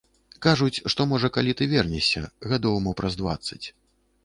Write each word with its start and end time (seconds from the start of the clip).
Кажуць, 0.45 0.81
што 0.93 1.05
можа 1.11 1.29
калі 1.35 1.51
ты 1.59 1.67
вернешся, 1.75 2.23
гадоў 2.55 2.83
мо 2.89 2.97
праз 3.03 3.21
дваццаць. 3.23 3.63